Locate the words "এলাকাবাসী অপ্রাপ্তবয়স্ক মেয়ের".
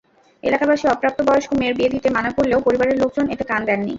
0.43-1.75